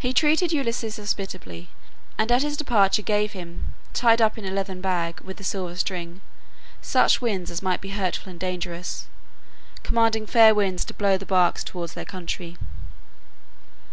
[0.00, 1.68] He treated Ulysses hospitably,
[2.18, 5.76] and at his departure gave him, tied up in a leathern bag, with a silver
[5.76, 6.20] string,
[6.80, 9.06] such winds as might be hurtful and dangerous,
[9.84, 12.56] commanding fair winds to blow the barks towards their country.